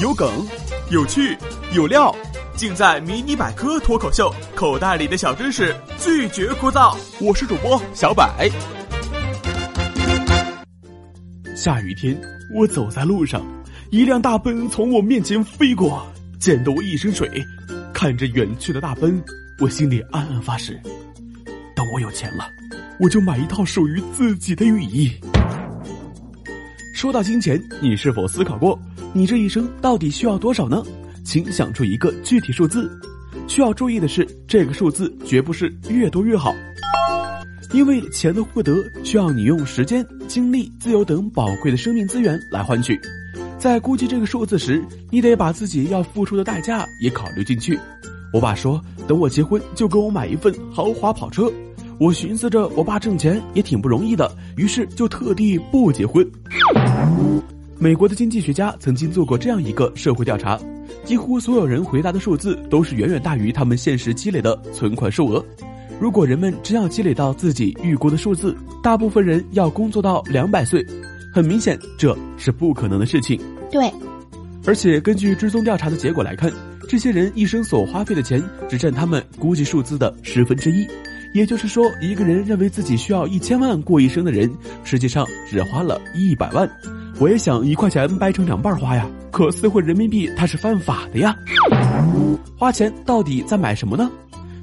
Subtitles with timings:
[0.00, 0.28] 有梗，
[0.90, 1.36] 有趣，
[1.72, 2.14] 有料，
[2.56, 6.96] 尽在《迷你百科脱口秀》，口袋里的小知识拒绝枯燥。
[7.20, 8.50] 我是主播小百。
[11.54, 12.20] 下雨天，
[12.56, 13.44] 我走在路上，
[13.90, 16.06] 一辆大奔从我面前飞过，
[16.40, 17.28] 溅得我一身水。
[17.92, 19.22] 看着远去的大奔，
[19.60, 20.80] 我心里暗暗发誓：
[21.74, 22.48] 等我有钱了，
[23.00, 25.12] 我就买一套属于自己的雨衣。
[26.98, 28.76] 说到金钱，你是否思考过，
[29.12, 30.82] 你这一生到底需要多少呢？
[31.24, 32.90] 请想出一个具体数字。
[33.46, 36.52] 需要注意的是，这个数字绝不是越多越好。
[37.72, 43.00] 因为钱的获得需要你用时间、精力、自由等宝贵的生命资源来换取，
[43.60, 47.78] 在估计这个数字时，你得把自己要付出的代价也考虑进去。
[48.32, 51.48] 我爸说，等我结婚就给我买一份豪华跑车。
[51.98, 56.24] 我寻思着，我爸挣钱也挺不容易的，于是就特地不结婚。
[57.76, 60.56] 美国的经济学家曾经做过这样一个社会调查，
[61.04, 65.44] 几乎所有人回答的数字都是远远大于他们现实积累的存款数额。
[65.98, 70.86] 如果人们真要积累到自己预估的数字，大部分人要工作到两百岁，
[71.34, 73.40] 很明显这是不可能的事情。
[73.72, 73.92] 对，
[74.64, 76.48] 而且根据追踪调查的结果来看，
[76.88, 80.86] 这些人一生所花费的钱只占他们估计数字的十分之一。
[81.32, 84.50] 也就是说，一个人认为自己需要一千万过一生的人，
[84.84, 86.68] 实际上只花了一百万。
[87.20, 91.36] 我也想一块钱掰成两半花呀，可撕毁人民币它是犯法的呀。
[92.56, 94.10] 花钱到底在买什么呢？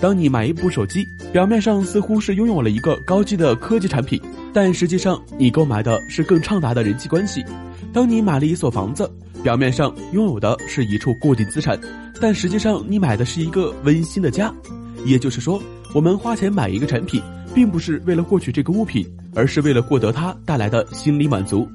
[0.00, 4.20] 当你买一部手机，表面上似乎是拥有了一个高级的科技产品，
[4.52, 7.44] 但实际上你购买的是更畅达的人际关系。
[7.92, 9.10] 当你买了一所房子，
[9.42, 11.78] 表面上拥有的是一处固定资产，
[12.20, 14.52] 但实际上你买的是一个温馨的家。
[15.04, 15.62] 也就是说，
[15.94, 17.22] 我们花钱买一个产品，
[17.54, 21.68] 并不是为了获取这个物品，而是为了获得它带来的心理满足。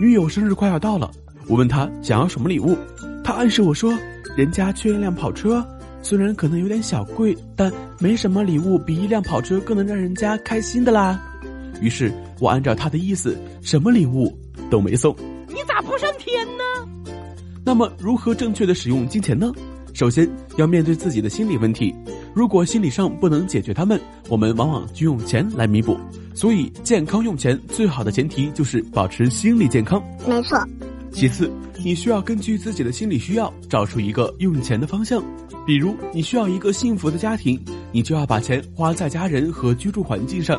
[0.00, 1.10] 女友生日快要到了，
[1.46, 2.76] 我问她想要什么礼物，
[3.22, 3.92] 她暗示我说，
[4.36, 5.66] 人家缺一辆跑车。
[6.02, 11.20] 虽然可能有点小贵，但没什么礼物比一辆跑车更能让人家开心的啦。
[11.82, 14.34] 于是我按照她的意思，什么礼物
[14.70, 15.14] 都没送。
[15.46, 17.14] 你咋不上天呢？
[17.62, 19.52] 那么如何正确的使用金钱呢？
[20.00, 21.94] 首先要面对自己的心理问题。
[22.32, 24.00] 如果心理上不能解决他们，
[24.30, 25.94] 我们往往就用钱来弥补。
[26.34, 30.02] 所以健康用钱最好的前提就是保持心理健康。
[30.26, 30.58] 没错。
[31.12, 31.52] 其次，
[31.84, 35.22] 你需要根据自己的心理需要找出一个用钱的方向。
[35.66, 37.62] 比如，你需要一个幸福的家庭，
[37.92, 40.58] 你就要把钱花在家人和居住环境上；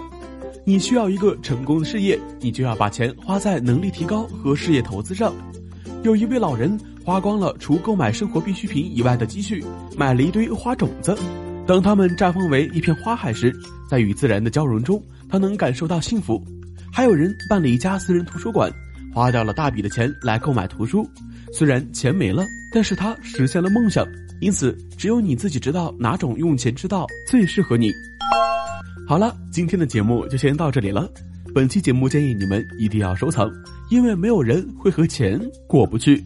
[0.64, 5.34] 你需要一个成功的事业，你就要把钱花在能力提高和事业投资上。
[6.04, 6.76] 有一位老人
[7.06, 9.64] 花光了除购买生活必需品以外的积蓄，
[9.96, 11.16] 买了一堆花种子。
[11.68, 13.56] 当它们绽放为一片花海时，
[13.88, 16.44] 在与自然的交融中，他能感受到幸福。
[16.92, 18.72] 还有人办了一家私人图书馆。
[19.14, 21.06] 花掉了大笔的钱来购买图书，
[21.52, 24.08] 虽然钱没了，但是他实现了梦想。
[24.40, 27.92] 因此，只有你自己知道哪种用钱之道最适合你。
[29.08, 31.08] 好了，今天的节目就先到这里了。
[31.54, 33.52] 本期节目建议你们一定要收藏，
[33.90, 36.24] 因为没有人会和钱过不去。